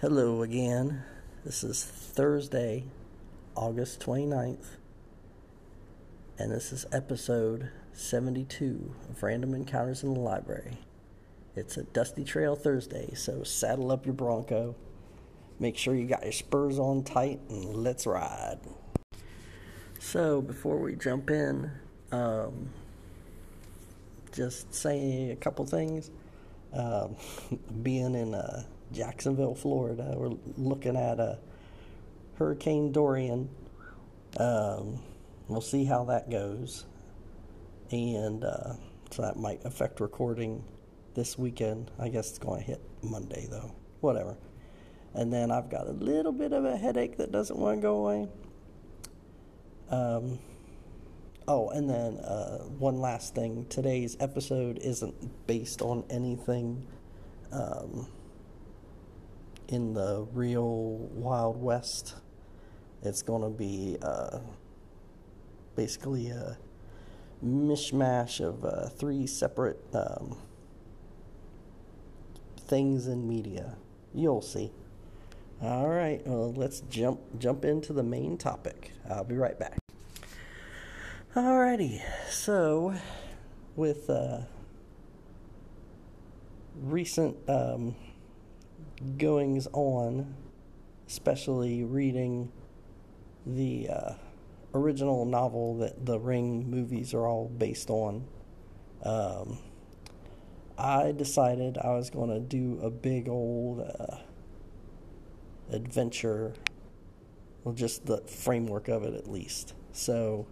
[0.00, 1.02] Hello again.
[1.44, 2.84] This is Thursday,
[3.56, 4.76] August 29th,
[6.38, 10.78] and this is episode 72 of Random Encounters in the Library.
[11.56, 14.76] It's a dusty trail Thursday, so saddle up your Bronco,
[15.58, 18.60] make sure you got your spurs on tight, and let's ride.
[19.98, 21.72] So, before we jump in,
[22.12, 22.68] um,
[24.30, 26.12] just say a couple things.
[26.72, 27.16] Um,
[27.82, 28.62] being in uh,
[28.92, 31.38] Jacksonville, Florida, we're looking at a
[32.36, 33.48] Hurricane Dorian.
[34.38, 35.00] Um,
[35.48, 36.86] we'll see how that goes,
[37.90, 38.74] and uh,
[39.10, 40.64] so that might affect recording
[41.14, 41.90] this weekend.
[41.98, 43.74] I guess it's going to hit Monday though.
[44.00, 44.36] Whatever.
[45.14, 47.96] And then I've got a little bit of a headache that doesn't want to go
[47.96, 48.28] away.
[49.90, 50.38] Um,
[51.48, 53.66] oh, and then uh, one last thing.
[53.68, 56.86] Today's episode isn't based on anything
[57.50, 58.06] um,
[59.68, 62.14] in the real Wild West.
[63.02, 64.38] It's going to be uh,
[65.76, 66.58] basically a
[67.44, 70.36] mishmash of uh, three separate um,
[72.58, 73.76] things in media.
[74.14, 74.72] You'll see.
[75.62, 78.92] All right, well, let's jump jump into the main topic.
[79.10, 79.78] I'll be right back.
[81.34, 82.94] Alrighty, so
[83.76, 84.40] with uh,
[86.80, 87.94] recent um,
[89.16, 90.34] goings on,
[91.06, 92.52] especially reading
[93.46, 94.12] the uh,
[94.74, 98.26] original novel that the Ring movies are all based on,
[99.02, 99.58] um,
[100.76, 104.16] I decided I was going to do a big old uh,
[105.70, 106.54] adventure,
[107.64, 109.74] well, just the framework of it at least.
[109.92, 110.46] So,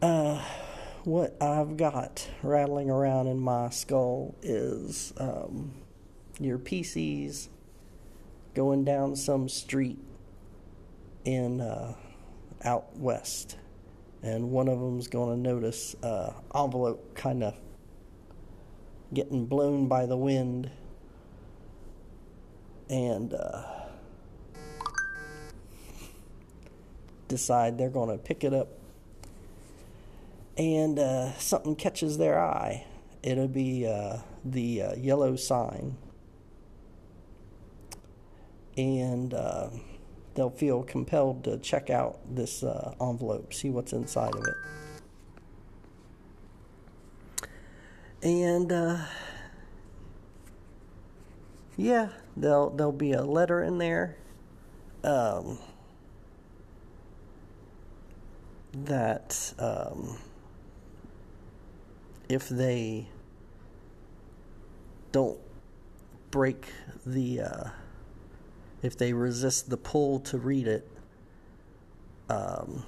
[0.00, 0.42] uh,
[1.04, 5.74] what I've got rattling around in my skull is um,
[6.40, 7.48] your PCs
[8.54, 9.98] going down some street
[11.24, 11.94] in uh,
[12.64, 13.56] out west,
[14.22, 17.54] and one of them's going to notice uh, envelope kind of
[19.12, 20.70] getting blown by the wind,
[22.88, 23.62] and uh,
[27.28, 28.68] decide they're going to pick it up.
[30.56, 32.86] And uh, something catches their eye,
[33.24, 35.96] it'll be uh, the uh, yellow sign.
[38.76, 39.70] And uh,
[40.34, 44.54] they'll feel compelled to check out this uh, envelope, see what's inside of it.
[48.22, 48.98] And uh,
[51.76, 54.16] yeah, there'll there'll be a letter in there.
[55.02, 55.58] Um,
[58.72, 60.18] that um,
[62.28, 63.06] if they
[65.12, 65.38] don't
[66.30, 66.66] break
[67.06, 67.64] the uh,
[68.84, 70.88] if they resist the pull to read it
[72.28, 72.84] um,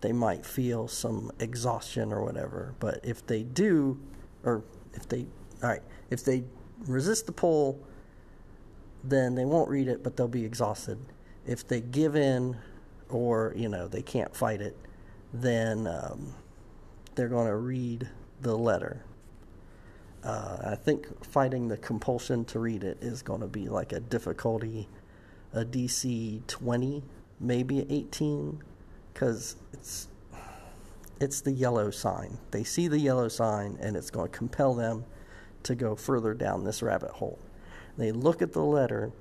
[0.00, 3.98] they might feel some exhaustion or whatever but if they do
[4.44, 4.64] or
[4.94, 5.26] if they
[5.62, 6.44] all right if they
[6.86, 7.78] resist the pull
[9.02, 10.98] then they won't read it but they'll be exhausted
[11.46, 12.56] if they give in
[13.10, 14.76] or you know they can't fight it
[15.34, 16.32] then um,
[17.14, 18.08] they're going to read
[18.40, 19.04] the letter.
[20.24, 24.00] Uh, I think fighting the compulsion to read it is going to be like a
[24.00, 24.88] difficulty,
[25.52, 27.02] a DC 20,
[27.40, 28.62] maybe 18,
[29.12, 30.08] because it's
[31.20, 32.38] it's the yellow sign.
[32.50, 35.04] They see the yellow sign, and it's going to compel them
[35.62, 37.38] to go further down this rabbit hole.
[37.96, 39.12] They look at the letter,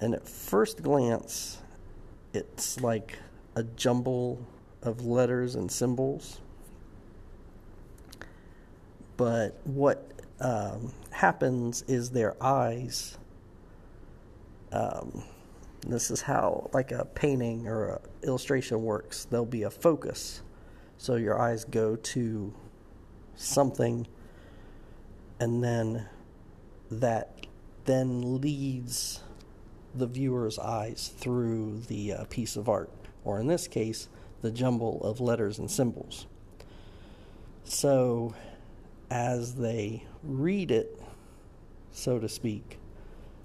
[0.00, 1.58] and at first glance,
[2.32, 3.18] it's like
[3.54, 4.46] a jumble
[4.82, 6.40] of letters and symbols
[9.22, 10.10] but what
[10.40, 13.16] um, happens is their eyes.
[14.72, 15.22] Um,
[15.86, 19.24] this is how like a painting or a illustration works.
[19.26, 20.42] There'll be a focus,
[20.98, 22.52] so your eyes go to
[23.36, 24.08] something,
[25.38, 26.08] and then
[26.90, 27.46] that
[27.84, 29.20] then leads
[29.94, 32.90] the viewer's eyes through the uh, piece of art,
[33.22, 34.08] or in this case,
[34.40, 36.26] the jumble of letters and symbols.
[37.62, 38.34] So
[39.12, 40.98] as they read it,
[41.90, 42.78] so to speak,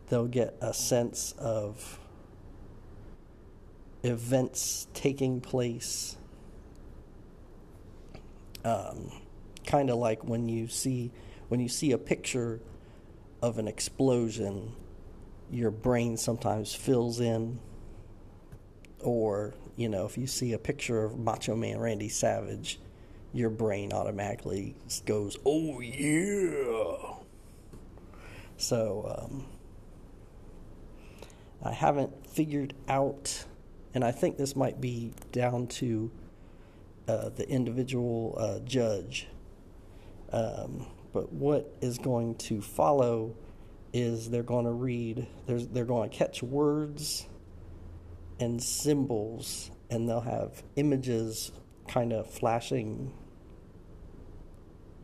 [0.07, 1.99] they'll get a sense of
[4.01, 6.15] events taking place.
[8.63, 9.11] Um,
[9.65, 11.11] kind of like when you see
[11.49, 12.61] when you see a picture
[13.41, 14.71] of an explosion,
[15.51, 17.59] your brain sometimes fills in.
[19.01, 22.79] Or you know, if you see a picture of Macho Man Randy Savage,
[23.37, 24.75] your brain automatically
[25.05, 27.15] goes, "Oh yeah."
[28.57, 29.45] So um,
[31.63, 33.45] I haven't figured out,
[33.93, 36.11] and I think this might be down to
[37.07, 39.27] uh, the individual uh, judge.
[40.31, 43.35] Um, but what is going to follow
[43.93, 47.27] is they're going to read, they're going to catch words
[48.39, 51.51] and symbols, and they'll have images
[51.87, 53.13] kind of flashing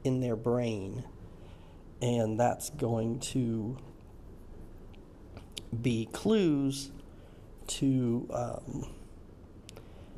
[0.03, 1.03] in their brain.
[2.01, 3.77] And that's going to
[5.81, 6.91] be clues
[7.65, 8.89] to um,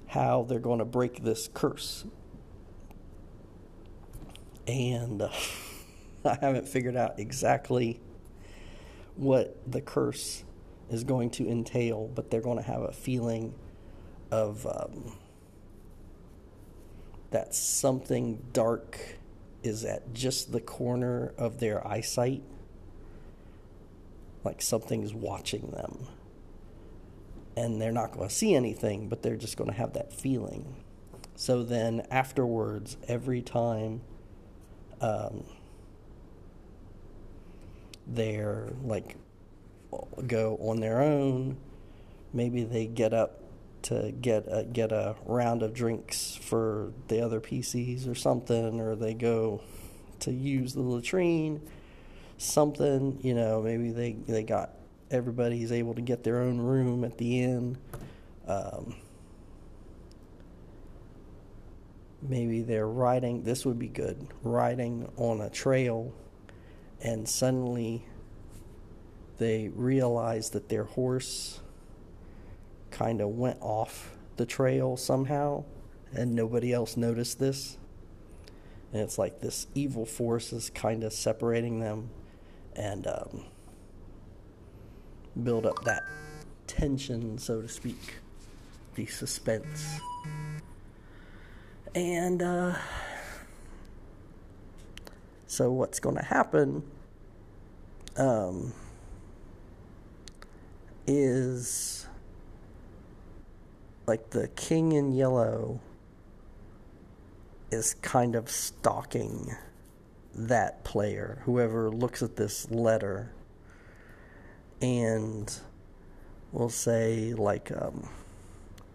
[0.08, 2.06] how they're going to break this curse.
[4.68, 5.30] And uh,
[6.26, 8.00] I haven't figured out exactly
[9.16, 10.44] what the curse
[10.90, 13.54] is going to entail, but they're going to have a feeling
[14.32, 15.18] of um,
[17.32, 19.18] that something dark
[19.66, 22.44] is at just the corner of their eyesight,
[24.44, 26.08] like something's watching them.
[27.58, 30.76] And they're not going to see anything, but they're just going to have that feeling.
[31.36, 34.02] So then, afterwards, every time
[35.02, 35.44] um,
[38.08, 39.16] they're like
[40.28, 41.58] go on their own.
[42.34, 43.42] Maybe they get up
[43.86, 48.96] to get a, get a round of drinks for the other PCs or something, or
[48.96, 49.62] they go
[50.22, 51.62] to use the latrine,
[52.38, 53.20] something.
[53.22, 54.72] You know, maybe they they got
[55.12, 57.78] everybody's able to get their own room at the end.
[58.48, 58.96] Um,
[62.24, 63.44] maybe they're riding.
[63.44, 64.28] This would be good.
[64.42, 66.12] Riding on a trail,
[67.02, 68.04] and suddenly
[69.38, 71.60] they realize that their horse
[72.96, 75.66] kind of went off the trail somehow,
[76.14, 77.78] and nobody else noticed this.
[78.94, 82.10] And it's like this evil force is kind of separating them
[82.74, 83.46] and um,
[85.44, 86.04] build up that
[86.68, 88.16] tension, so to speak,
[88.96, 90.00] the suspense.
[91.94, 92.76] And uh,
[95.48, 96.84] so, what's going to happen?
[98.16, 98.74] Um,
[101.06, 102.08] is
[104.08, 105.80] like the king in yellow
[107.72, 109.56] is kind of stalking
[110.34, 113.32] that player, whoever looks at this letter,
[114.82, 115.54] and
[116.52, 118.08] we'll say like um,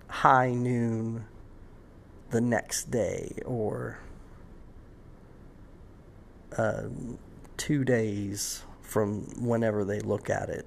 [0.09, 1.25] high noon
[2.31, 3.99] the next day or
[6.57, 6.85] uh,
[7.57, 10.67] two days from whenever they look at it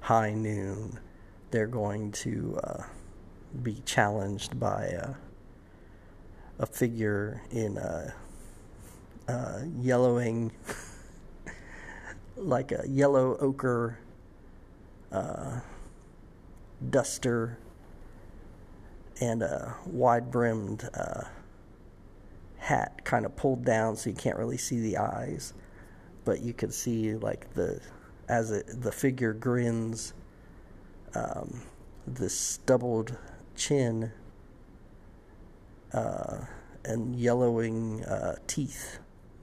[0.00, 0.98] high noon,
[1.50, 2.82] they're going to uh,
[3.62, 5.14] be challenged by a,
[6.58, 8.14] a figure in a,
[9.28, 10.52] a yellowing,
[12.36, 13.98] like a yellow ochre
[15.12, 15.60] uh,
[16.88, 17.58] duster
[19.20, 21.24] and a wide brimmed uh,
[22.56, 25.52] hat kind of pulled down so you can't really see the eyes
[26.24, 27.80] but you can see like the
[28.30, 30.14] as it, the figure grins,
[31.14, 31.62] um,
[32.06, 33.16] this stubbled
[33.60, 34.10] chin
[35.92, 36.38] uh,
[36.84, 38.98] and yellowing uh, teeth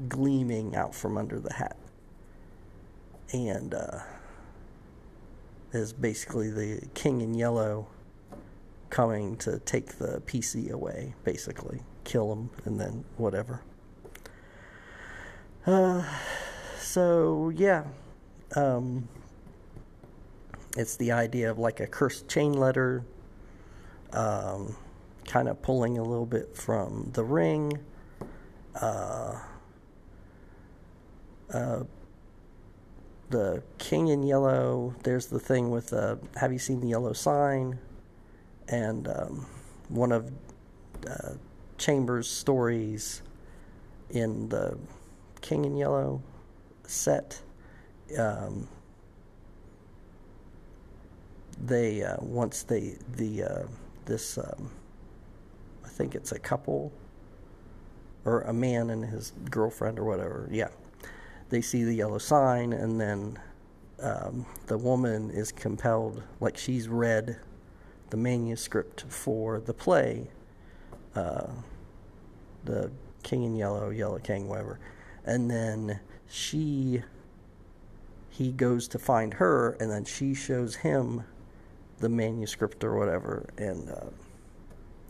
[0.09, 1.77] gleaming out from under the hat.
[3.31, 3.99] And uh,
[5.71, 7.87] is basically the king in yellow
[8.89, 11.81] coming to take the PC away, basically.
[12.03, 13.61] Kill him and then whatever.
[15.65, 16.03] Uh,
[16.79, 17.83] so, yeah.
[18.55, 19.09] Um,
[20.77, 23.03] it's the idea of like a cursed chain letter,
[24.13, 24.75] um,
[25.25, 27.79] kind of pulling a little bit from the ring.
[28.79, 29.39] Uh,
[31.53, 31.83] uh,
[33.29, 34.95] the king in yellow.
[35.03, 37.79] There's the thing with uh, have you seen the yellow sign?
[38.69, 39.45] And um,
[39.89, 40.31] one of
[41.09, 41.33] uh,
[41.77, 43.21] Chambers' stories
[44.09, 44.77] in the
[45.41, 46.21] King in Yellow
[46.85, 47.41] set
[48.17, 48.67] um,
[51.59, 53.63] they uh, once they the uh,
[54.07, 54.71] this um,
[55.85, 56.91] I think it's a couple
[58.25, 60.49] or a man and his girlfriend or whatever.
[60.51, 60.69] Yeah,
[61.49, 63.39] they see the yellow sign and then
[64.01, 67.39] um, the woman is compelled, like she's read
[68.09, 70.29] the manuscript for the play,
[71.15, 71.47] uh,
[72.63, 72.91] the
[73.23, 74.79] King in Yellow, Yellow King, whatever,
[75.25, 75.99] and then
[76.29, 77.03] she
[78.29, 81.23] he goes to find her, and then she shows him
[81.99, 84.07] the manuscript or whatever, and uh,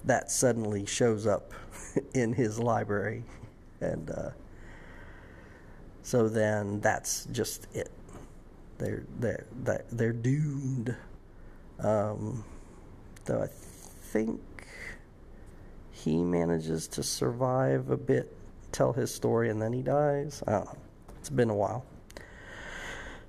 [0.06, 1.54] that suddenly shows up
[2.14, 3.24] in his library,
[3.82, 4.30] and uh,
[6.04, 7.92] so then that's just it.
[8.80, 9.46] They're they're
[9.92, 10.96] they're doomed
[11.80, 12.44] Um,
[13.26, 14.42] though I think
[15.92, 18.36] he manages to survive a bit,
[18.72, 20.44] tell his story, and then he dies.
[20.48, 20.78] I don't know.
[21.20, 21.86] It's been a while.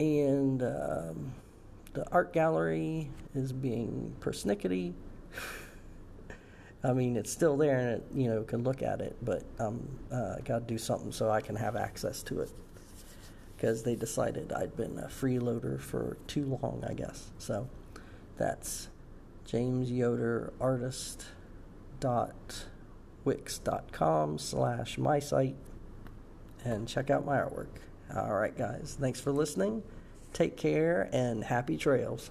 [0.00, 1.34] And um,
[1.92, 4.92] the art gallery is being persnickety.
[6.84, 9.88] I mean, it's still there and it, you know, can look at it, but um,
[10.12, 12.50] uh, got to do something so I can have access to it.
[13.56, 17.30] Because they decided I'd been a freeloader for too long, I guess.
[17.38, 17.68] So
[18.36, 18.88] that's
[19.44, 21.24] James Yoder Artist
[21.98, 22.66] dot
[23.24, 25.56] wix.com slash my site
[26.64, 27.66] and check out my artwork.
[28.14, 28.96] All right, guys.
[29.00, 29.82] Thanks for listening.
[30.32, 32.26] Take care and happy trails.